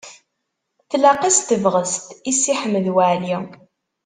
[0.91, 3.35] Tlaq-as tebɣest i Si Ḥmed Waɛli.